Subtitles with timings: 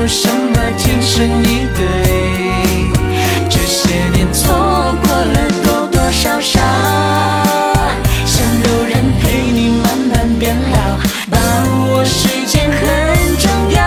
[0.00, 1.82] 有什么天生一对？
[3.50, 4.48] 这些年错
[5.02, 6.58] 过了多多少少，
[8.24, 10.96] 想有人陪你慢慢变老，
[11.30, 11.36] 把
[11.92, 12.80] 握时间很
[13.36, 13.78] 重要。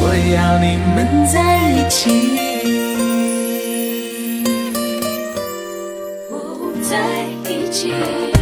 [0.00, 0.98] 我要你们
[1.30, 1.36] 在
[1.68, 2.00] 一起，
[6.88, 6.96] 在
[7.50, 8.39] 一起。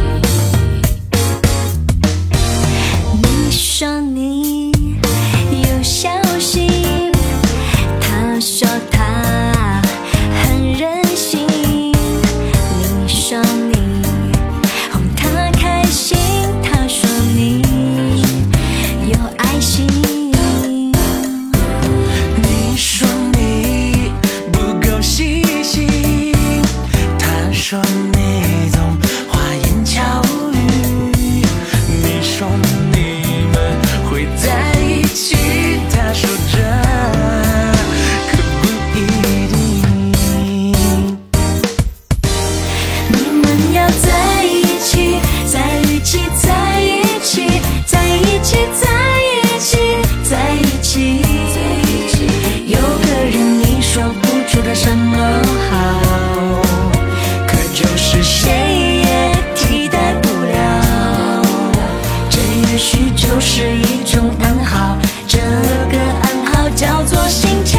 [67.29, 67.78] 心情。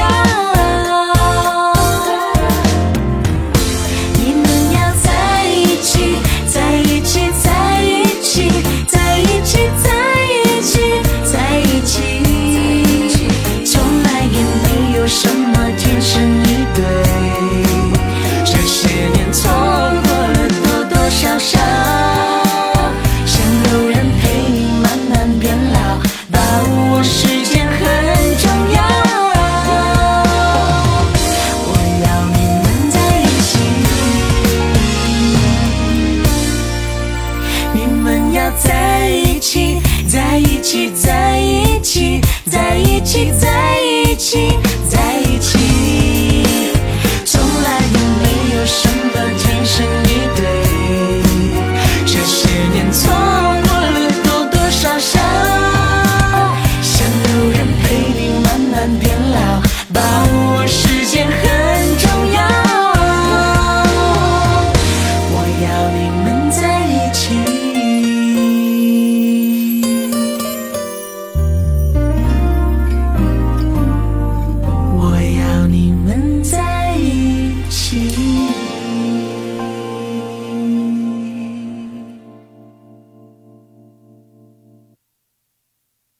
[40.60, 44.69] 起在一起在一起在一起。